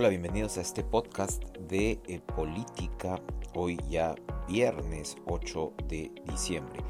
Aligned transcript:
Hola, 0.00 0.10
bienvenidos 0.10 0.58
a 0.58 0.60
este 0.60 0.84
podcast 0.84 1.42
de 1.56 2.00
eh, 2.06 2.20
política, 2.20 3.20
hoy 3.52 3.76
ya 3.90 4.14
viernes 4.46 5.16
8 5.26 5.74
de 5.88 6.12
diciembre. 6.24 6.84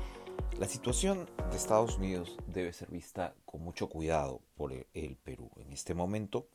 La 0.59 0.69
situación 0.69 1.27
de 1.51 1.57
Estados 1.57 1.97
Unidos 1.97 2.37
debe 2.47 2.71
ser 2.75 2.91
vista 2.91 3.35
con 3.47 3.63
mucho 3.63 3.89
cuidado 3.89 4.43
por 4.59 4.75
el, 4.75 5.17
Perú. 5.25 5.51
En 5.57 5.73
este 5.73 5.95
momento 5.95 6.49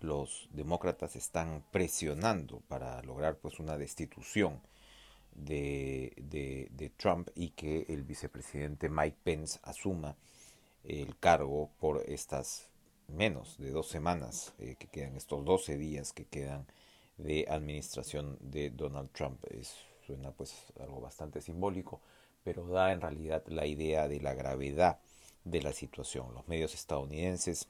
los 0.00 0.48
demócratas 0.52 1.14
están 1.14 1.64
presionando 1.70 2.58
para 2.66 3.00
lograr 3.02 3.36
pues 3.38 3.60
una 3.60 3.78
destitución 3.78 4.60
de, 5.30 6.12
de 6.72 6.90
Trump 6.96 7.28
y 7.36 7.50
que 7.50 7.86
el 7.88 8.02
vicepresidente 8.02 8.88
Mike 8.88 9.18
Pence 9.22 9.60
asuma 9.62 10.16
el 10.82 11.16
cargo 11.20 11.70
por 11.78 12.02
estas 12.08 12.69
menos 13.10 13.58
de 13.58 13.70
dos 13.70 13.88
semanas 13.88 14.54
eh, 14.58 14.76
que 14.78 14.86
quedan, 14.86 15.16
estos 15.16 15.44
12 15.44 15.76
días 15.76 16.12
que 16.12 16.24
quedan 16.24 16.66
de 17.16 17.46
administración 17.48 18.38
de 18.40 18.70
Donald 18.70 19.10
Trump. 19.12 19.44
Suena 20.06 20.32
pues 20.32 20.54
algo 20.80 21.00
bastante 21.00 21.40
simbólico, 21.40 22.00
pero 22.42 22.66
da 22.66 22.92
en 22.92 23.00
realidad 23.00 23.44
la 23.46 23.66
idea 23.66 24.08
de 24.08 24.20
la 24.20 24.34
gravedad 24.34 24.98
de 25.44 25.62
la 25.62 25.72
situación. 25.72 26.34
Los 26.34 26.48
medios 26.48 26.74
estadounidenses 26.74 27.68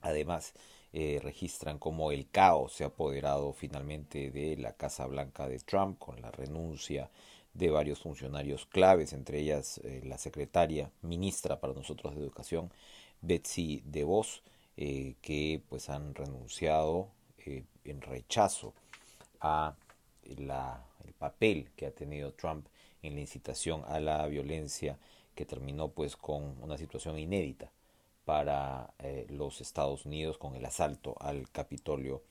además 0.00 0.54
eh, 0.92 1.20
registran 1.22 1.78
cómo 1.78 2.10
el 2.10 2.28
caos 2.30 2.72
se 2.72 2.84
ha 2.84 2.88
apoderado 2.88 3.52
finalmente 3.52 4.30
de 4.30 4.56
la 4.56 4.72
Casa 4.72 5.06
Blanca 5.06 5.48
de 5.48 5.58
Trump 5.58 5.98
con 5.98 6.20
la 6.20 6.30
renuncia 6.30 7.10
de 7.54 7.70
varios 7.70 8.00
funcionarios 8.00 8.66
claves, 8.66 9.12
entre 9.12 9.40
ellas 9.40 9.78
eh, 9.84 10.02
la 10.04 10.18
secretaria 10.18 10.90
ministra 11.02 11.60
para 11.60 11.74
nosotros 11.74 12.14
de 12.14 12.20
Educación, 12.20 12.72
Betsy 13.20 13.82
DeVos, 13.84 14.42
eh, 14.76 15.16
que 15.20 15.62
pues 15.68 15.88
han 15.90 16.14
renunciado 16.14 17.08
eh, 17.38 17.64
en 17.84 18.00
rechazo 18.00 18.74
a 19.40 19.74
la, 20.36 20.84
el 21.04 21.12
papel 21.14 21.70
que 21.76 21.86
ha 21.86 21.90
tenido 21.90 22.32
Trump 22.32 22.66
en 23.02 23.14
la 23.14 23.20
incitación 23.20 23.82
a 23.86 24.00
la 24.00 24.26
violencia 24.26 24.98
que 25.34 25.46
terminó 25.46 25.88
pues 25.88 26.16
con 26.16 26.56
una 26.62 26.76
situación 26.76 27.18
inédita 27.18 27.70
para 28.24 28.92
eh, 28.98 29.26
los 29.30 29.60
Estados 29.60 30.06
Unidos 30.06 30.38
con 30.38 30.54
el 30.54 30.64
asalto 30.64 31.16
al 31.20 31.50
Capitolio 31.50 32.22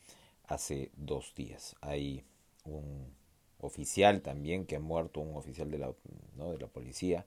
hace 0.48 0.92
dos 0.96 1.34
días. 1.36 1.76
Hay 1.82 2.24
un 2.66 3.14
oficial 3.60 4.22
también 4.22 4.66
que 4.66 4.78
ha 4.78 4.80
muerto, 4.80 5.20
un 5.20 5.36
oficial 5.36 5.70
de 5.72 5.80
la, 5.80 5.92
¿no? 6.38 6.52
de 6.52 6.58
la 6.58 6.68
policía, 6.68 7.26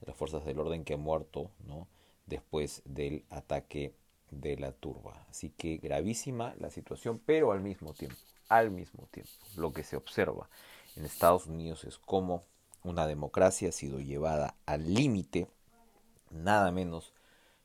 de 0.00 0.06
las 0.06 0.16
fuerzas 0.16 0.44
del 0.44 0.58
orden 0.58 0.84
que 0.84 0.94
ha 0.94 0.98
muerto 0.98 1.50
¿no? 1.66 1.88
después 2.26 2.82
del 2.84 3.24
ataque 3.30 3.94
de 4.40 4.56
la 4.56 4.72
turba. 4.72 5.26
Así 5.30 5.50
que 5.50 5.78
gravísima 5.78 6.54
la 6.58 6.70
situación, 6.70 7.20
pero 7.24 7.52
al 7.52 7.60
mismo 7.60 7.94
tiempo, 7.94 8.16
al 8.48 8.70
mismo 8.70 9.08
tiempo, 9.10 9.32
lo 9.56 9.72
que 9.72 9.82
se 9.82 9.96
observa 9.96 10.48
en 10.96 11.04
Estados 11.04 11.46
Unidos 11.46 11.84
es 11.84 11.98
cómo 11.98 12.42
una 12.82 13.06
democracia 13.06 13.70
ha 13.70 13.72
sido 13.72 13.98
llevada 14.00 14.54
al 14.66 14.92
límite, 14.92 15.48
nada 16.30 16.70
menos 16.70 17.12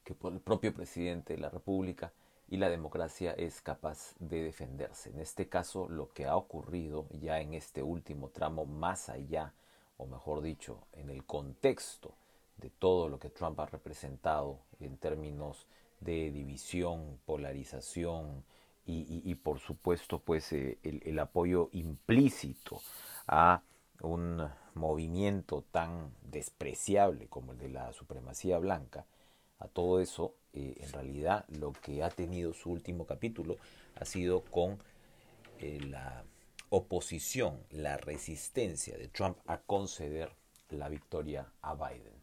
que 0.04 0.14
por 0.14 0.34
el 0.34 0.40
propio 0.40 0.74
presidente 0.74 1.36
de 1.36 1.42
la 1.42 1.50
República, 1.50 2.14
y 2.52 2.58
la 2.58 2.70
democracia 2.70 3.32
es 3.34 3.62
capaz 3.62 4.16
de 4.20 4.42
defenderse. 4.42 5.12
En 5.12 5.20
este 5.20 5.48
caso, 5.48 5.88
lo 5.88 6.12
que 6.14 6.26
ha 6.26 6.36
ocurrido 6.36 7.06
ya 7.12 7.40
en 7.42 7.54
este 7.54 7.84
último 7.84 8.30
tramo, 8.30 8.66
más 8.66 9.10
allá, 9.10 9.54
o 9.98 10.08
mejor 10.08 10.42
dicho, 10.42 10.80
en 10.94 11.12
el 11.12 11.26
contexto 11.26 12.16
de 12.58 12.70
todo 12.72 13.08
lo 13.08 13.20
que 13.20 13.30
Trump 13.30 13.60
ha 13.60 13.68
representado 13.68 14.60
en 14.80 14.98
términos 14.98 15.68
de 16.00 16.32
división, 16.32 17.20
polarización 17.26 18.44
y, 18.92 19.36
por 19.36 19.60
supuesto 19.60 20.18
pues 20.18 20.52
eh, 20.52 20.80
el, 20.82 21.20
apoyo 21.20 21.70
implícito 21.74 22.82
a 23.28 23.62
un 24.02 24.50
movimiento 24.74 25.64
tan 25.72 26.12
despreciable 26.24 27.28
como 27.28 27.52
el 27.52 27.60
de 27.60 27.70
la 27.70 27.94
supremacía 27.94 28.58
blanca, 28.58 29.06
a 29.60 29.68
todo 29.68 30.00
eso 30.00 30.34
eh, 30.54 30.76
en 30.80 30.92
realidad 30.92 31.46
lo 31.50 31.72
que 31.74 32.02
ha 32.02 32.10
tenido 32.10 32.54
su 32.54 32.72
último 32.72 33.06
capítulo 33.06 33.58
ha 33.96 34.06
sido 34.06 34.42
con 34.42 34.80
eh, 35.60 35.80
la 35.82 36.24
oposición, 36.70 37.60
la 37.70 37.98
resistencia 37.98 38.98
de 38.98 39.08
Trump 39.08 39.38
a 39.46 39.60
conceder 39.60 40.32
la 40.70 40.90
victoria 40.90 41.52
a 41.62 41.76
Biden. 41.76 42.14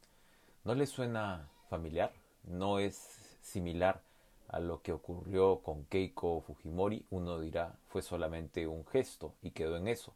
¿No 0.64 0.74
le 0.74 0.86
suena 0.86 1.48
familiar? 1.68 2.12
¿No 2.44 2.78
es 2.78 3.25
similar 3.46 4.02
a 4.48 4.60
lo 4.60 4.82
que 4.82 4.92
ocurrió 4.92 5.60
con 5.62 5.84
Keiko 5.84 6.40
Fujimori, 6.40 7.04
uno 7.10 7.40
dirá 7.40 7.74
fue 7.88 8.02
solamente 8.02 8.66
un 8.66 8.86
gesto 8.86 9.34
y 9.42 9.50
quedó 9.50 9.76
en 9.76 9.88
eso, 9.88 10.14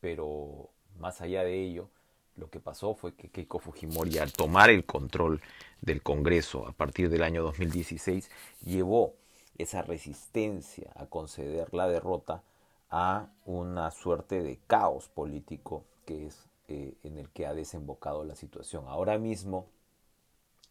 pero 0.00 0.70
más 0.98 1.20
allá 1.20 1.44
de 1.44 1.62
ello, 1.62 1.88
lo 2.36 2.50
que 2.50 2.60
pasó 2.60 2.94
fue 2.94 3.14
que 3.14 3.28
Keiko 3.28 3.58
Fujimori 3.58 4.18
al 4.18 4.32
tomar 4.32 4.70
el 4.70 4.84
control 4.84 5.40
del 5.80 6.02
Congreso 6.02 6.66
a 6.66 6.72
partir 6.72 7.10
del 7.10 7.22
año 7.22 7.42
2016 7.42 8.30
llevó 8.64 9.14
esa 9.58 9.82
resistencia 9.82 10.90
a 10.94 11.06
conceder 11.06 11.72
la 11.74 11.88
derrota 11.88 12.42
a 12.90 13.28
una 13.44 13.90
suerte 13.90 14.42
de 14.42 14.58
caos 14.66 15.08
político 15.08 15.84
que 16.06 16.26
es 16.26 16.48
eh, 16.68 16.94
en 17.04 17.18
el 17.18 17.28
que 17.30 17.46
ha 17.46 17.54
desembocado 17.54 18.24
la 18.24 18.34
situación. 18.34 18.84
Ahora 18.88 19.18
mismo 19.18 19.66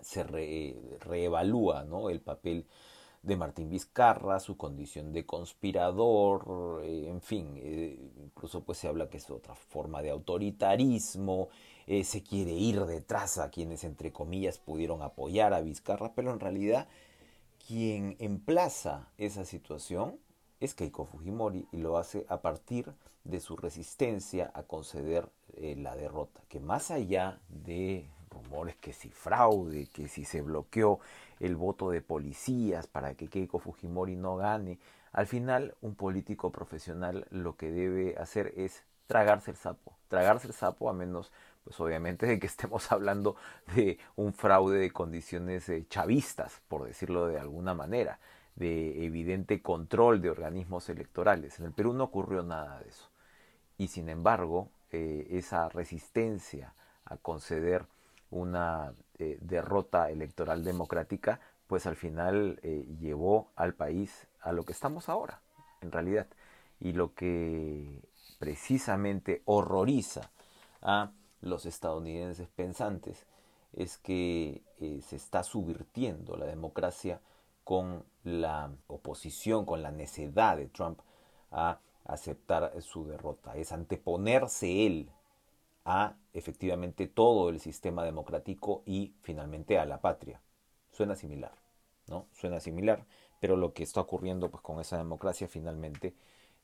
se 0.02 0.24
reevalúa 0.24 1.84
¿no? 1.84 2.10
el 2.10 2.22
papel 2.22 2.66
de 3.24 3.36
Martín 3.36 3.70
Vizcarra, 3.70 4.40
su 4.40 4.58
condición 4.58 5.14
de 5.14 5.26
conspirador, 5.26 6.82
eh, 6.84 7.08
en 7.08 7.22
fin, 7.22 7.54
eh, 7.58 8.12
incluso 8.18 8.64
pues 8.64 8.80
se 8.80 8.88
habla 8.88 9.10
que 9.10 9.18
es 9.18 9.30
otra 9.30 9.54
forma 9.54 10.02
de 10.02 10.10
autoritarismo, 10.10 11.50
eh, 11.86 12.04
se 12.04 12.24
quiere 12.24 12.52
ir 12.52 12.84
detrás 12.86 13.38
a 13.38 13.52
quienes 13.52 13.84
entre 13.84 14.12
comillas 14.12 14.58
pudieron 14.58 15.04
apoyar 15.04 15.54
a 15.54 15.62
Vizcarra, 15.62 16.14
pero 16.16 16.34
en 16.34 16.40
realidad 16.40 16.88
quien 17.68 18.16
emplaza 18.20 19.10
esa 19.18 19.46
situación 19.46 20.18
es 20.60 20.74
Keiko 20.74 21.06
Fujimori 21.06 21.68
y 21.72 21.78
lo 21.78 21.98
hace 21.98 22.26
a 22.28 22.42
partir 22.42 22.92
de 23.24 23.40
su 23.40 23.56
resistencia 23.56 24.52
a 24.56 24.64
conceder 24.64 25.30
la 25.58 25.96
derrota, 25.96 26.42
que 26.48 26.60
más 26.60 26.90
allá 26.90 27.40
de 27.50 28.10
rumores 28.32 28.76
que 28.78 28.94
si 28.94 29.10
fraude, 29.10 29.88
que 29.88 30.08
si 30.08 30.26
se 30.26 30.42
bloqueó 30.42 31.00
el 31.40 31.56
voto 31.56 31.90
de 31.90 32.02
policías 32.02 32.88
para 32.88 33.14
que 33.16 33.28
Keiko 33.28 33.60
Fujimori 33.60 34.16
no 34.16 34.38
gane. 34.38 34.80
Al 35.12 35.28
final, 35.28 35.76
un 35.82 35.96
político 35.96 36.52
profesional 36.52 37.28
lo 37.32 37.56
que 37.56 37.72
debe 37.72 38.16
hacer 38.18 38.54
es 38.56 38.84
tragarse 39.08 39.52
el 39.52 39.58
sapo, 39.58 39.98
tragarse 40.08 40.48
el 40.48 40.54
sapo 40.54 40.90
a 40.90 40.94
menos, 40.94 41.32
pues 41.64 41.80
obviamente, 41.80 42.26
de 42.26 42.40
que 42.40 42.48
estemos 42.48 42.92
hablando 42.92 43.36
de 43.76 44.00
un 44.16 44.34
fraude 44.34 44.80
de 44.80 44.92
condiciones 44.92 45.68
eh, 45.70 45.86
chavistas, 45.90 46.62
por 46.68 46.86
decirlo 46.86 47.28
de 47.28 47.40
alguna 47.40 47.74
manera, 47.74 48.20
de 48.56 49.06
evidente 49.06 49.62
control 49.62 50.22
de 50.22 50.30
organismos 50.30 50.90
electorales. 50.90 51.60
En 51.60 51.66
el 51.66 51.72
Perú 51.72 51.94
no 51.94 52.06
ocurrió 52.06 52.44
nada 52.44 52.80
de 52.80 52.90
eso. 52.90 53.10
Y 53.78 53.88
sin 53.88 54.10
embargo, 54.10 54.70
eh, 54.92 55.28
esa 55.32 55.70
resistencia 55.70 56.74
a 57.06 57.18
conceder 57.18 57.86
una 58.32 58.94
eh, 59.20 59.38
derrota 59.42 60.10
electoral 60.10 60.64
democrática, 60.64 61.40
pues 61.68 61.86
al 61.86 61.96
final 61.96 62.60
eh, 62.64 62.88
llevó 63.00 63.52
al 63.56 63.76
país 63.76 64.28
a 64.42 64.52
lo 64.52 64.64
que 64.64 64.74
estamos 64.74 65.10
ahora, 65.10 65.42
en 65.82 65.92
realidad. 65.92 66.28
Y 66.80 66.94
lo 66.94 67.14
que 67.14 68.02
precisamente 68.40 69.44
horroriza 69.46 70.32
a 70.82 71.12
los 71.42 71.66
estadounidenses 71.66 72.48
pensantes 72.50 73.26
es 73.74 73.98
que 73.98 74.64
eh, 74.80 75.02
se 75.02 75.16
está 75.16 75.44
subvirtiendo 75.44 76.36
la 76.36 76.46
democracia 76.46 77.22
con 77.64 78.04
la 78.24 78.72
oposición, 78.88 79.66
con 79.66 79.84
la 79.84 79.92
necedad 79.92 80.58
de 80.58 80.68
Trump 80.68 81.00
a 81.52 81.80
aceptar 82.06 82.74
su 82.82 83.06
derrota. 83.06 83.56
Es 83.56 83.72
anteponerse 83.72 84.88
él 84.88 85.12
a 85.86 86.16
efectivamente 86.34 87.08
todo 87.08 87.50
el 87.50 87.60
sistema 87.60 88.04
democrático 88.04 88.84
y 88.86 89.16
finalmente 89.22 89.80
a 89.80 89.86
la 89.86 90.02
patria. 90.02 90.42
Suena 90.92 91.16
similar, 91.16 91.54
¿no? 92.08 92.28
Suena 92.34 92.60
similar, 92.60 93.06
pero 93.40 93.56
lo 93.56 93.74
que 93.74 93.84
está 93.84 94.02
ocurriendo 94.02 94.52
pues 94.52 94.62
con 94.62 94.80
esa 94.80 94.98
democracia 94.98 95.48
finalmente 95.48 96.16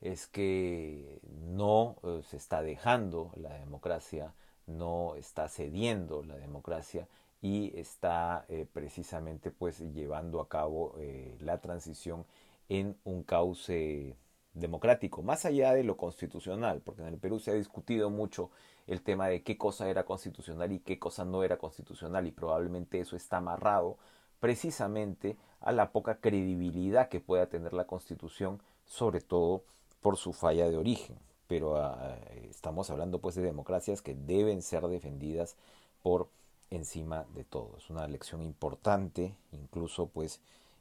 es 0.01 0.27
que 0.27 1.19
no 1.23 1.95
eh, 2.03 2.21
se 2.23 2.37
está 2.37 2.61
dejando 2.61 3.31
la 3.35 3.57
democracia, 3.57 4.33
no 4.67 5.15
está 5.15 5.47
cediendo 5.49 6.23
la 6.23 6.37
democracia 6.37 7.07
y 7.41 7.77
está 7.79 8.45
eh, 8.49 8.67
precisamente 8.71 9.51
pues 9.51 9.79
llevando 9.93 10.41
a 10.41 10.49
cabo 10.49 10.95
eh, 10.99 11.35
la 11.39 11.59
transición 11.61 12.25
en 12.69 12.97
un 13.03 13.23
cauce 13.23 14.15
democrático, 14.53 15.21
más 15.21 15.45
allá 15.45 15.73
de 15.73 15.83
lo 15.83 15.97
constitucional, 15.97 16.81
porque 16.83 17.01
en 17.01 17.09
el 17.09 17.17
Perú 17.17 17.39
se 17.39 17.51
ha 17.51 17.53
discutido 17.53 18.09
mucho 18.09 18.49
el 18.87 19.01
tema 19.01 19.27
de 19.27 19.43
qué 19.43 19.57
cosa 19.57 19.89
era 19.89 20.05
constitucional 20.05 20.71
y 20.71 20.79
qué 20.79 20.97
cosa 20.97 21.25
no 21.25 21.43
era 21.43 21.57
constitucional 21.57 22.25
y 22.25 22.31
probablemente 22.31 22.99
eso 22.99 23.15
está 23.15 23.37
amarrado 23.37 23.97
precisamente 24.39 25.37
a 25.61 25.71
la 25.71 25.91
poca 25.91 26.19
credibilidad 26.19 27.09
que 27.09 27.19
pueda 27.19 27.47
tener 27.47 27.73
la 27.73 27.85
Constitución, 27.85 28.61
sobre 28.85 29.21
todo 29.21 29.63
por 30.01 30.17
su 30.17 30.33
falla 30.33 30.69
de 30.69 30.77
origen. 30.77 31.17
Pero 31.47 31.77
ah, 31.77 32.17
estamos 32.49 32.89
hablando 32.89 33.19
pues 33.19 33.35
de 33.35 33.41
democracias 33.41 34.01
que 34.01 34.15
deben 34.15 34.61
ser 34.61 34.87
defendidas 34.87 35.55
por 36.03 36.29
encima 36.69 37.25
de 37.33 37.43
todo. 37.43 37.77
Es 37.77 37.89
una 37.89 38.07
lección 38.07 38.43
importante, 38.43 39.35
incluso 39.51 40.07
pues 40.07 40.39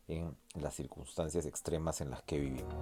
en 0.08 0.36
las 0.54 0.74
circunstancias 0.74 1.46
extremas 1.46 2.00
en 2.00 2.10
las 2.10 2.22
que 2.22 2.38
vivimos. 2.38 2.74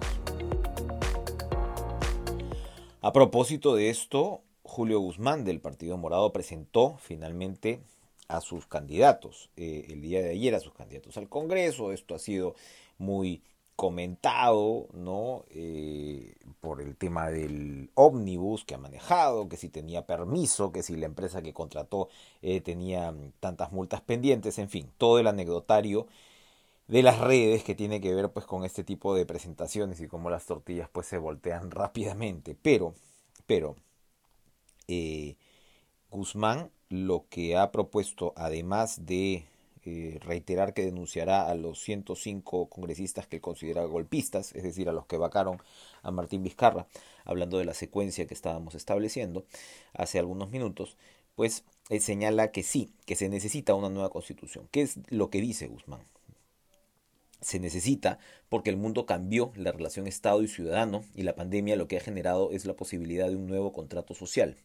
A 3.05 3.13
propósito 3.13 3.75
de 3.75 3.91
esto, 3.91 4.41
Julio 4.63 4.99
Guzmán 4.99 5.43
del 5.43 5.61
Partido 5.61 5.95
Morado 5.95 6.33
presentó 6.33 6.97
finalmente 6.97 7.79
a 8.27 8.41
sus 8.41 8.65
candidatos 8.65 9.51
eh, 9.57 9.85
el 9.89 10.01
día 10.01 10.23
de 10.23 10.31
ayer, 10.31 10.55
a 10.55 10.59
sus 10.59 10.73
candidatos 10.73 11.15
al 11.15 11.29
Congreso. 11.29 11.91
Esto 11.91 12.15
ha 12.15 12.17
sido 12.17 12.55
muy 12.97 13.43
comentado, 13.75 14.87
¿no? 14.93 15.45
Eh, 15.51 16.33
por 16.61 16.81
el 16.81 16.95
tema 16.95 17.29
del 17.29 17.91
ómnibus 17.93 18.65
que 18.65 18.73
ha 18.73 18.79
manejado, 18.79 19.49
que 19.49 19.57
si 19.57 19.69
tenía 19.69 20.07
permiso, 20.07 20.71
que 20.71 20.81
si 20.81 20.95
la 20.95 21.05
empresa 21.05 21.43
que 21.43 21.53
contrató 21.53 22.09
eh, 22.41 22.59
tenía 22.59 23.13
tantas 23.39 23.71
multas 23.71 24.01
pendientes, 24.01 24.57
en 24.57 24.67
fin, 24.67 24.89
todo 24.97 25.19
el 25.19 25.27
anecdotario 25.27 26.07
de 26.87 27.03
las 27.03 27.19
redes 27.19 27.63
que 27.63 27.75
tiene 27.75 28.01
que 28.01 28.13
ver 28.13 28.31
pues 28.31 28.45
con 28.45 28.63
este 28.63 28.83
tipo 28.83 29.15
de 29.15 29.25
presentaciones 29.25 30.01
y 30.01 30.07
cómo 30.07 30.29
las 30.29 30.45
tortillas 30.45 30.89
pues 30.89 31.07
se 31.07 31.17
voltean 31.17 31.71
rápidamente. 31.71 32.55
Pero, 32.61 32.93
pero, 33.47 33.75
eh, 34.87 35.37
Guzmán 36.11 36.71
lo 36.89 37.25
que 37.29 37.57
ha 37.57 37.71
propuesto, 37.71 38.33
además 38.35 39.05
de 39.05 39.45
eh, 39.85 40.19
reiterar 40.21 40.73
que 40.73 40.83
denunciará 40.85 41.47
a 41.47 41.55
los 41.55 41.79
105 41.81 42.69
congresistas 42.69 43.27
que 43.27 43.41
considera 43.41 43.83
golpistas, 43.85 44.53
es 44.55 44.63
decir, 44.63 44.89
a 44.89 44.93
los 44.93 45.05
que 45.05 45.17
vacaron 45.17 45.59
a 46.03 46.11
Martín 46.11 46.43
Vizcarra, 46.43 46.87
hablando 47.23 47.57
de 47.57 47.65
la 47.65 47.73
secuencia 47.73 48.27
que 48.27 48.33
estábamos 48.33 48.75
estableciendo 48.75 49.45
hace 49.93 50.19
algunos 50.19 50.49
minutos, 50.51 50.97
pues 51.35 51.63
él 51.89 52.01
señala 52.01 52.51
que 52.51 52.63
sí, 52.63 52.91
que 53.05 53.15
se 53.15 53.29
necesita 53.29 53.75
una 53.75 53.89
nueva 53.89 54.09
constitución. 54.09 54.67
¿Qué 54.71 54.81
es 54.81 54.99
lo 55.09 55.29
que 55.29 55.41
dice 55.41 55.67
Guzmán? 55.67 56.01
Se 57.41 57.59
necesita 57.59 58.19
porque 58.49 58.69
el 58.69 58.77
mundo 58.77 59.05
cambió 59.05 59.51
la 59.55 59.71
relación 59.71 60.07
Estado 60.07 60.41
y 60.41 60.47
ciudadano 60.47 61.03
y 61.15 61.23
la 61.23 61.35
pandemia 61.35 61.75
lo 61.75 61.87
que 61.87 61.97
ha 61.97 62.01
generado 62.01 62.51
es 62.51 62.65
la 62.65 62.75
posibilidad 62.75 63.29
de 63.29 63.35
un 63.35 63.47
nuevo 63.47 63.73
contrato 63.73 64.13
social. 64.13 64.57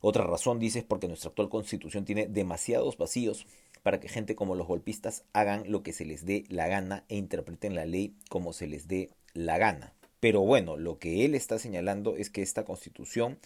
Otra 0.00 0.24
razón, 0.24 0.58
dice, 0.58 0.80
es 0.80 0.84
porque 0.84 1.08
nuestra 1.08 1.30
actual 1.30 1.48
constitución 1.48 2.04
tiene 2.04 2.26
demasiados 2.26 2.98
vacíos 2.98 3.46
para 3.82 4.00
que 4.00 4.08
gente 4.08 4.34
como 4.34 4.54
los 4.54 4.66
golpistas 4.66 5.24
hagan 5.32 5.64
lo 5.70 5.82
que 5.82 5.92
se 5.92 6.04
les 6.04 6.26
dé 6.26 6.44
la 6.48 6.68
gana 6.68 7.04
e 7.08 7.16
interpreten 7.16 7.74
la 7.74 7.86
ley 7.86 8.14
como 8.28 8.52
se 8.52 8.66
les 8.66 8.86
dé 8.86 9.10
la 9.32 9.58
gana. 9.58 9.94
Pero 10.20 10.40
bueno, 10.40 10.76
lo 10.76 10.98
que 10.98 11.24
él 11.24 11.34
está 11.34 11.58
señalando 11.58 12.16
es 12.16 12.30
que 12.30 12.42
esta 12.42 12.64
constitución 12.64 13.38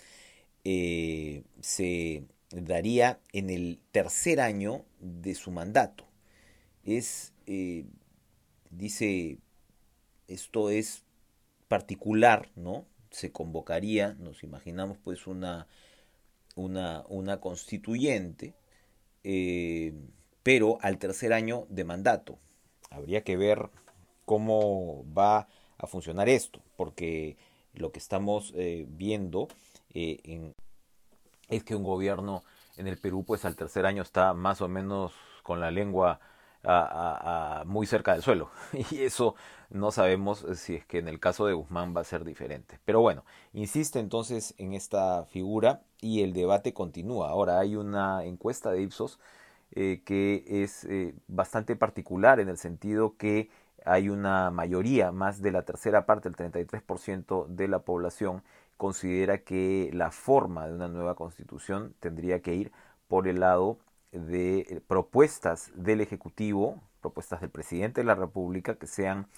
eh, 0.64 1.42
se 1.60 2.24
daría 2.50 3.20
en 3.32 3.50
el 3.50 3.80
tercer 3.90 4.40
año 4.40 4.84
de 5.00 5.34
su 5.34 5.50
mandato. 5.50 6.04
Es, 6.84 7.32
eh, 7.46 7.84
dice, 8.70 9.38
esto 10.26 10.70
es 10.70 11.04
particular, 11.68 12.50
¿no? 12.56 12.86
Se 13.10 13.32
convocaría, 13.32 14.14
nos 14.14 14.42
imaginamos 14.42 14.98
pues 14.98 15.26
una, 15.26 15.66
una, 16.56 17.04
una 17.08 17.40
constituyente, 17.40 18.54
eh, 19.24 19.94
pero 20.42 20.78
al 20.82 20.98
tercer 20.98 21.32
año 21.32 21.66
de 21.68 21.84
mandato. 21.84 22.38
Habría 22.90 23.22
que 23.22 23.36
ver 23.36 23.70
cómo 24.24 25.04
va 25.12 25.48
a 25.78 25.86
funcionar 25.86 26.28
esto, 26.28 26.62
porque 26.76 27.36
lo 27.74 27.92
que 27.92 27.98
estamos 27.98 28.52
eh, 28.56 28.86
viendo 28.88 29.48
eh, 29.94 30.52
es 31.48 31.64
que 31.64 31.76
un 31.76 31.84
gobierno 31.84 32.44
en 32.76 32.86
el 32.86 32.98
Perú, 32.98 33.24
pues 33.24 33.44
al 33.44 33.56
tercer 33.56 33.86
año 33.86 34.02
está 34.02 34.34
más 34.34 34.60
o 34.60 34.68
menos 34.68 35.12
con 35.42 35.60
la 35.60 35.70
lengua 35.70 36.20
muy 37.66 37.86
cerca 37.86 38.12
del 38.12 38.22
suelo. 38.22 38.50
Y 38.90 39.02
eso 39.02 39.34
no 39.70 39.90
sabemos 39.90 40.44
si 40.54 40.76
es 40.76 40.86
que 40.86 40.98
en 40.98 41.08
el 41.08 41.20
caso 41.20 41.46
de 41.46 41.54
Guzmán 41.54 41.94
va 41.96 42.00
a 42.02 42.04
ser 42.04 42.24
diferente. 42.24 42.78
Pero 42.84 43.00
bueno, 43.00 43.24
insiste 43.52 43.98
entonces 43.98 44.54
en 44.58 44.72
esta 44.74 45.24
figura 45.26 45.82
y 46.00 46.22
el 46.22 46.32
debate 46.32 46.72
continúa. 46.72 47.30
Ahora 47.30 47.58
hay 47.60 47.76
una 47.76 48.24
encuesta 48.24 48.70
de 48.70 48.82
Ipsos 48.82 49.18
eh, 49.72 50.02
que 50.04 50.44
es 50.62 50.84
eh, 50.84 51.14
bastante 51.28 51.76
particular 51.76 52.40
en 52.40 52.48
el 52.48 52.56
sentido 52.56 53.16
que 53.16 53.50
hay 53.84 54.08
una 54.08 54.50
mayoría, 54.50 55.12
más 55.12 55.42
de 55.42 55.52
la 55.52 55.62
tercera 55.62 56.06
parte, 56.06 56.28
el 56.28 56.36
33% 56.36 57.46
de 57.48 57.68
la 57.68 57.80
población, 57.80 58.42
considera 58.76 59.38
que 59.38 59.90
la 59.92 60.10
forma 60.10 60.66
de 60.66 60.74
una 60.74 60.88
nueva 60.88 61.14
constitución 61.16 61.94
tendría 62.00 62.40
que 62.40 62.54
ir 62.54 62.72
por 63.08 63.28
el 63.28 63.40
lado 63.40 63.78
de 64.12 64.82
propuestas 64.86 65.70
del 65.74 66.00
Ejecutivo, 66.00 66.80
propuestas 67.00 67.40
del 67.40 67.50
presidente 67.50 68.00
de 68.00 68.06
la 68.06 68.14
República 68.14 68.76
que 68.76 68.86
sean 68.86 69.28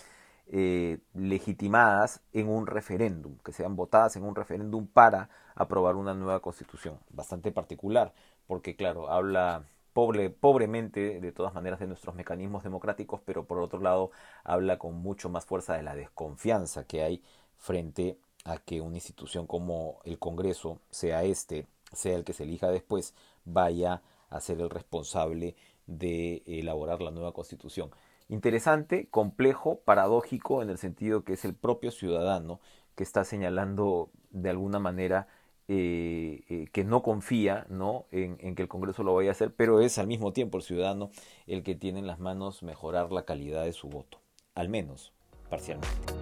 eh, 0.52 0.98
legitimadas 1.14 2.22
en 2.32 2.48
un 2.48 2.66
referéndum, 2.66 3.38
que 3.44 3.52
sean 3.52 3.76
votadas 3.76 4.16
en 4.16 4.24
un 4.24 4.34
referéndum 4.34 4.86
para 4.86 5.30
aprobar 5.54 5.96
una 5.96 6.14
nueva 6.14 6.40
constitución. 6.40 6.98
Bastante 7.10 7.52
particular, 7.52 8.12
porque 8.46 8.74
claro, 8.74 9.10
habla 9.10 9.64
pobre, 9.92 10.30
pobremente 10.30 11.20
de 11.20 11.32
todas 11.32 11.54
maneras 11.54 11.80
de 11.80 11.86
nuestros 11.86 12.14
mecanismos 12.14 12.64
democráticos, 12.64 13.20
pero 13.24 13.44
por 13.44 13.60
otro 13.60 13.80
lado 13.80 14.10
habla 14.42 14.78
con 14.78 14.96
mucho 14.96 15.28
más 15.28 15.44
fuerza 15.44 15.74
de 15.74 15.82
la 15.82 15.94
desconfianza 15.94 16.84
que 16.84 17.02
hay 17.02 17.22
frente 17.56 18.18
a 18.44 18.58
que 18.58 18.80
una 18.80 18.96
institución 18.96 19.46
como 19.46 20.00
el 20.04 20.18
Congreso, 20.18 20.80
sea 20.90 21.22
este, 21.24 21.66
sea 21.92 22.16
el 22.16 22.24
que 22.24 22.32
se 22.32 22.44
elija 22.44 22.68
después, 22.68 23.14
vaya 23.44 24.02
a 24.30 24.40
ser 24.40 24.60
el 24.60 24.70
responsable 24.70 25.56
de 25.86 26.42
elaborar 26.46 27.02
la 27.02 27.10
nueva 27.10 27.32
constitución. 27.32 27.90
Interesante, 28.28 29.08
complejo, 29.10 29.80
paradójico 29.84 30.62
en 30.62 30.70
el 30.70 30.78
sentido 30.78 31.24
que 31.24 31.32
es 31.32 31.44
el 31.44 31.54
propio 31.54 31.90
ciudadano 31.90 32.60
que 32.94 33.02
está 33.02 33.24
señalando 33.24 34.10
de 34.30 34.50
alguna 34.50 34.78
manera 34.78 35.26
eh, 35.66 36.42
eh, 36.48 36.68
que 36.72 36.84
no 36.84 37.02
confía 37.02 37.66
¿no? 37.68 38.06
En, 38.10 38.36
en, 38.40 38.54
que 38.54 38.62
el 38.62 38.68
Congreso 38.68 39.02
lo 39.02 39.14
vaya 39.14 39.30
a 39.30 39.32
hacer, 39.32 39.54
pero 39.54 39.80
es 39.80 39.98
al 39.98 40.06
mismo 40.06 40.32
tiempo 40.32 40.58
el 40.58 40.64
ciudadano 40.64 41.10
el 41.46 41.62
que 41.62 41.74
tiene 41.74 42.00
en 42.00 42.06
las 42.06 42.18
manos 42.18 42.62
mejorar 42.62 43.12
la 43.12 43.24
calidad 43.24 43.64
de 43.64 43.72
su 43.72 43.88
voto, 43.88 44.20
al 44.54 44.68
menos 44.68 45.12
parcialmente. 45.48 46.14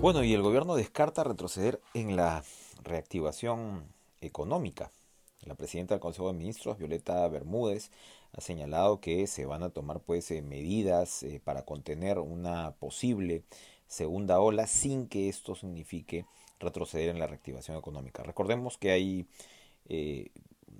Bueno, 0.00 0.22
y 0.22 0.34
el 0.34 0.42
gobierno 0.42 0.76
descarta 0.76 1.24
retroceder 1.24 1.80
en 1.94 2.16
la 2.16 2.42
reactivación 2.82 3.84
económica. 4.20 4.90
La 5.46 5.54
presidenta 5.54 5.94
del 5.94 6.00
Consejo 6.00 6.28
de 6.28 6.38
Ministros, 6.38 6.78
Violeta 6.78 7.26
Bermúdez, 7.28 7.90
ha 8.32 8.40
señalado 8.40 9.00
que 9.00 9.26
se 9.26 9.46
van 9.46 9.62
a 9.62 9.70
tomar 9.70 10.00
pues 10.00 10.30
eh, 10.30 10.42
medidas 10.42 11.24
para 11.44 11.64
contener 11.64 12.18
una 12.18 12.72
posible 12.72 13.44
segunda 13.86 14.40
ola 14.40 14.66
sin 14.66 15.08
que 15.08 15.28
esto 15.28 15.54
signifique 15.54 16.26
retroceder 16.58 17.08
en 17.10 17.18
la 17.18 17.26
reactivación 17.26 17.76
económica. 17.76 18.22
Recordemos 18.22 18.78
que 18.78 18.90
hay 18.90 19.26
eh, 19.88 20.30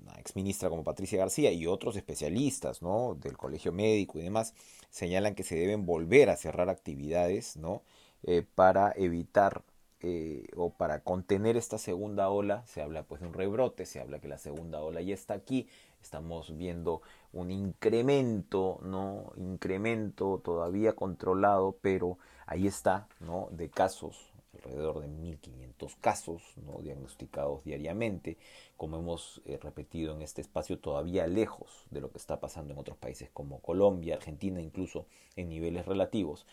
una 0.01 0.13
exministra 0.15 0.69
como 0.69 0.83
Patricia 0.83 1.19
García 1.19 1.51
y 1.51 1.67
otros 1.67 1.95
especialistas 1.95 2.81
¿no? 2.81 3.15
del 3.15 3.37
colegio 3.37 3.71
médico 3.71 4.19
y 4.19 4.23
demás 4.23 4.53
señalan 4.89 5.35
que 5.35 5.43
se 5.43 5.55
deben 5.55 5.85
volver 5.85 6.29
a 6.29 6.37
cerrar 6.37 6.69
actividades 6.69 7.57
¿no? 7.57 7.83
Eh, 8.23 8.43
para 8.55 8.93
evitar 8.95 9.63
eh, 10.01 10.47
o 10.55 10.71
para 10.71 10.99
contener 11.03 11.57
esta 11.57 11.77
segunda 11.77 12.29
ola. 12.29 12.65
Se 12.65 12.81
habla 12.81 13.03
pues 13.03 13.21
de 13.21 13.27
un 13.27 13.33
rebrote, 13.33 13.85
se 13.85 13.99
habla 13.99 14.19
que 14.19 14.27
la 14.27 14.37
segunda 14.37 14.81
ola 14.81 15.01
ya 15.01 15.13
está 15.13 15.33
aquí. 15.33 15.67
Estamos 16.01 16.55
viendo 16.55 17.01
un 17.33 17.51
incremento, 17.51 18.79
¿no? 18.83 19.33
Incremento 19.35 20.39
todavía 20.43 20.93
controlado, 20.93 21.77
pero 21.81 22.17
ahí 22.45 22.67
está, 22.67 23.07
¿no? 23.19 23.49
De 23.51 23.69
casos 23.69 24.33
alrededor 24.57 25.01
de 25.01 25.07
1.500 25.07 25.95
casos 25.99 26.41
¿no? 26.57 26.79
diagnosticados 26.81 27.63
diariamente, 27.63 28.37
como 28.75 28.97
hemos 28.97 29.41
eh, 29.45 29.57
repetido 29.61 30.15
en 30.15 30.21
este 30.21 30.41
espacio, 30.41 30.79
todavía 30.79 31.27
lejos 31.27 31.85
de 31.89 32.01
lo 32.01 32.11
que 32.11 32.17
está 32.17 32.39
pasando 32.39 32.73
en 32.73 32.79
otros 32.79 32.97
países 32.97 33.29
como 33.31 33.61
Colombia, 33.61 34.15
Argentina, 34.15 34.61
incluso 34.61 35.05
en 35.35 35.49
niveles 35.49 35.85
relativos, 35.85 36.45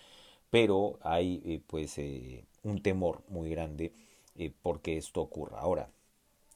pero 0.55 1.01
hay 1.03 1.43
eh, 1.45 1.61
pues 1.67 1.99
eh, 1.99 2.45
un 2.63 2.81
temor 2.81 3.25
muy 3.27 3.51
grande 3.51 3.93
porque 4.63 4.97
esto 4.97 5.21
ocurra. 5.21 5.59
Ahora, 5.59 5.89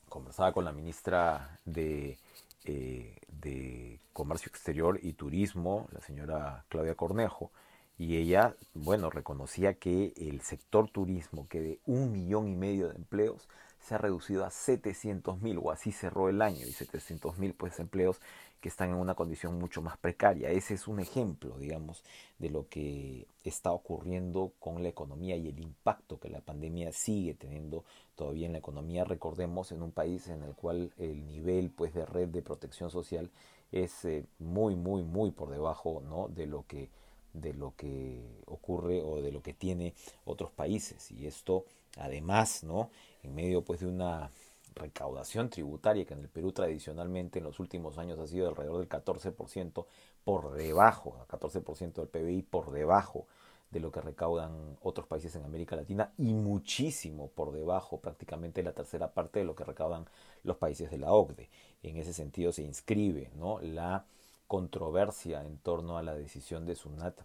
conversaba 0.08 0.52
con 0.52 0.64
la 0.64 0.70
ministra 0.70 1.58
de, 1.64 2.16
de 2.64 3.98
Comercio 4.12 4.50
Exterior 4.50 5.00
y 5.02 5.14
Turismo, 5.14 5.88
la 5.90 6.00
señora 6.00 6.64
Claudia 6.68 6.94
Cornejo, 6.94 7.50
y 7.98 8.18
ella, 8.18 8.54
bueno, 8.72 9.10
reconocía 9.10 9.74
que 9.74 10.12
el 10.16 10.42
sector 10.42 10.88
turismo, 10.90 11.48
que 11.48 11.60
de 11.60 11.80
un 11.84 12.12
millón 12.12 12.46
y 12.46 12.54
medio 12.54 12.90
de 12.90 12.94
empleos, 12.94 13.48
se 13.80 13.94
ha 13.94 13.98
reducido 13.98 14.44
a 14.44 14.50
700 14.50 15.40
mil 15.40 15.58
o 15.58 15.70
así 15.70 15.92
cerró 15.92 16.28
el 16.28 16.42
año 16.42 16.66
y 16.66 16.72
700 16.72 17.38
mil 17.38 17.54
pues 17.54 17.78
empleos 17.78 18.20
que 18.60 18.68
están 18.68 18.90
en 18.90 18.96
una 18.96 19.14
condición 19.14 19.58
mucho 19.58 19.82
más 19.82 19.96
precaria. 19.98 20.50
Ese 20.50 20.74
es 20.74 20.88
un 20.88 20.98
ejemplo, 21.00 21.56
digamos, 21.58 22.02
de 22.38 22.50
lo 22.50 22.68
que 22.68 23.26
está 23.44 23.70
ocurriendo 23.70 24.52
con 24.58 24.82
la 24.82 24.88
economía 24.88 25.36
y 25.36 25.48
el 25.48 25.60
impacto 25.60 26.18
que 26.18 26.28
la 26.28 26.40
pandemia 26.40 26.92
sigue 26.92 27.34
teniendo 27.34 27.84
todavía 28.16 28.46
en 28.46 28.52
la 28.52 28.58
economía. 28.58 29.04
Recordemos 29.04 29.70
en 29.70 29.82
un 29.82 29.92
país 29.92 30.26
en 30.28 30.42
el 30.42 30.54
cual 30.54 30.92
el 30.98 31.26
nivel 31.26 31.70
pues 31.70 31.94
de 31.94 32.04
red 32.04 32.28
de 32.28 32.42
protección 32.42 32.90
social 32.90 33.30
es 33.70 34.04
eh, 34.04 34.24
muy 34.38 34.74
muy 34.74 35.02
muy 35.02 35.30
por 35.30 35.50
debajo, 35.50 36.02
¿no? 36.04 36.28
de 36.28 36.46
lo 36.46 36.66
que 36.66 36.88
de 37.34 37.52
lo 37.52 37.74
que 37.76 38.42
ocurre 38.46 39.02
o 39.02 39.20
de 39.22 39.30
lo 39.30 39.42
que 39.42 39.52
tiene 39.52 39.94
otros 40.24 40.50
países 40.50 41.10
y 41.12 41.26
esto 41.26 41.64
además, 41.96 42.64
¿no? 42.64 42.90
En 43.22 43.34
medio 43.34 43.62
pues 43.62 43.80
de 43.80 43.86
una 43.86 44.30
recaudación 44.74 45.50
tributaria 45.50 46.04
que 46.04 46.14
en 46.14 46.20
el 46.20 46.28
Perú 46.28 46.52
tradicionalmente 46.52 47.38
en 47.38 47.44
los 47.44 47.58
últimos 47.60 47.98
años 47.98 48.18
ha 48.18 48.26
sido 48.26 48.48
alrededor 48.48 48.78
del 48.78 48.88
14% 48.88 49.86
por 50.24 50.52
debajo, 50.52 51.16
14% 51.28 51.94
del 51.94 52.08
PBI 52.08 52.42
por 52.42 52.70
debajo 52.70 53.26
de 53.70 53.80
lo 53.80 53.92
que 53.92 54.00
recaudan 54.00 54.78
otros 54.82 55.06
países 55.06 55.34
en 55.36 55.44
América 55.44 55.76
Latina 55.76 56.12
y 56.16 56.32
muchísimo 56.32 57.28
por 57.28 57.52
debajo, 57.52 58.00
prácticamente 58.00 58.62
la 58.62 58.72
tercera 58.72 59.12
parte 59.12 59.40
de 59.40 59.44
lo 59.44 59.54
que 59.54 59.64
recaudan 59.64 60.06
los 60.42 60.56
países 60.56 60.90
de 60.90 60.98
la 60.98 61.12
OCDE. 61.12 61.50
En 61.82 61.96
ese 61.96 62.14
sentido 62.14 62.52
se 62.52 62.62
inscribe 62.62 63.30
¿no? 63.36 63.60
la 63.60 64.06
controversia 64.46 65.44
en 65.44 65.58
torno 65.58 65.98
a 65.98 66.02
la 66.02 66.14
decisión 66.14 66.64
de 66.64 66.76
SUNAT 66.76 67.20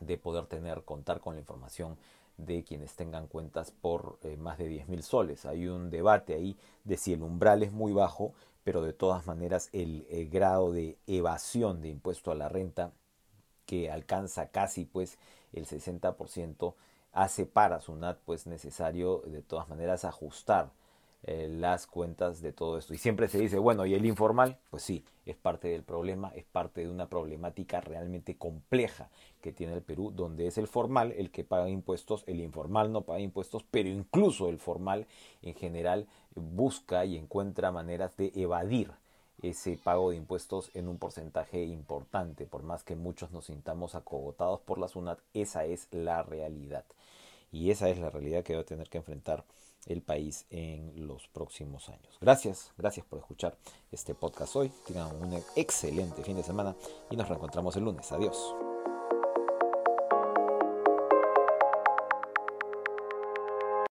de 0.00 0.18
poder 0.18 0.44
tener, 0.46 0.82
contar 0.82 1.20
con 1.20 1.34
la 1.34 1.40
información 1.40 1.96
de 2.36 2.64
quienes 2.64 2.94
tengan 2.94 3.26
cuentas 3.26 3.70
por 3.70 4.18
eh, 4.22 4.36
más 4.36 4.58
de 4.58 4.68
10 4.68 4.88
mil 4.88 5.02
soles. 5.02 5.46
Hay 5.46 5.68
un 5.68 5.90
debate 5.90 6.34
ahí 6.34 6.56
de 6.84 6.96
si 6.96 7.12
el 7.12 7.22
umbral 7.22 7.62
es 7.62 7.72
muy 7.72 7.92
bajo, 7.92 8.34
pero 8.64 8.82
de 8.82 8.92
todas 8.92 9.26
maneras 9.26 9.68
el, 9.72 10.06
grado 10.30 10.72
de 10.72 10.98
evasión 11.06 11.80
de 11.80 11.88
impuesto 11.88 12.30
a 12.30 12.34
la 12.34 12.48
renta 12.48 12.92
que 13.64 13.90
alcanza 13.90 14.48
casi 14.48 14.84
pues 14.84 15.18
el 15.52 15.66
60% 15.66 16.74
hace 17.12 17.46
para 17.46 17.80
SUNAT 17.80 18.18
pues 18.24 18.46
necesario 18.46 19.22
de 19.26 19.42
todas 19.42 19.68
maneras 19.68 20.04
ajustar 20.04 20.70
eh, 21.28 21.48
las 21.50 21.88
cuentas 21.88 22.40
de 22.40 22.52
todo 22.52 22.78
esto. 22.78 22.94
Y 22.94 22.98
siempre 22.98 23.26
se 23.26 23.40
dice, 23.40 23.58
bueno, 23.58 23.84
¿y 23.84 23.94
el 23.94 24.06
informal? 24.06 24.58
Pues 24.70 24.84
sí, 24.84 25.04
es 25.24 25.34
parte 25.34 25.66
del 25.66 25.82
problema, 25.82 26.32
es 26.36 26.44
parte 26.44 26.82
de 26.82 26.88
una 26.88 27.08
problemática 27.08 27.80
realmente 27.80 28.36
compleja 28.36 29.10
que 29.42 29.52
tiene 29.52 29.74
el 29.74 29.82
Perú, 29.82 30.12
donde 30.14 30.46
es 30.46 30.56
el 30.56 30.68
formal 30.68 31.12
el 31.16 31.32
que 31.32 31.42
paga 31.42 31.68
impuestos, 31.68 32.22
el 32.28 32.40
informal 32.40 32.92
no 32.92 33.00
paga 33.00 33.18
impuestos, 33.18 33.64
pero 33.68 33.88
incluso 33.88 34.48
el 34.48 34.58
formal 34.58 35.08
en 35.42 35.54
general 35.54 36.06
busca 36.36 37.04
y 37.04 37.16
encuentra 37.16 37.72
maneras 37.72 38.16
de 38.16 38.30
evadir 38.36 38.92
ese 39.42 39.78
pago 39.82 40.10
de 40.10 40.16
impuestos 40.16 40.70
en 40.74 40.86
un 40.86 40.96
porcentaje 40.96 41.64
importante, 41.64 42.46
por 42.46 42.62
más 42.62 42.84
que 42.84 42.94
muchos 42.94 43.32
nos 43.32 43.46
sintamos 43.46 43.96
acogotados 43.96 44.60
por 44.60 44.78
la 44.78 44.86
SUNAT, 44.86 45.18
esa 45.34 45.64
es 45.64 45.88
la 45.90 46.22
realidad. 46.22 46.84
Y 47.50 47.70
esa 47.70 47.88
es 47.88 47.98
la 47.98 48.10
realidad 48.10 48.44
que 48.44 48.54
va 48.54 48.60
a 48.60 48.64
tener 48.64 48.88
que 48.88 48.98
enfrentar 48.98 49.44
el 49.86 50.02
país 50.02 50.46
en 50.50 51.06
los 51.06 51.28
próximos 51.28 51.88
años. 51.88 52.18
Gracias, 52.20 52.72
gracias 52.76 53.06
por 53.06 53.18
escuchar 53.18 53.56
este 53.90 54.14
podcast 54.14 54.54
hoy. 54.56 54.70
Tengan 54.86 55.14
un 55.22 55.42
excelente 55.54 56.22
fin 56.22 56.36
de 56.36 56.42
semana 56.42 56.76
y 57.10 57.16
nos 57.16 57.28
reencontramos 57.28 57.76
el 57.76 57.84
lunes. 57.84 58.10
Adiós. 58.12 58.54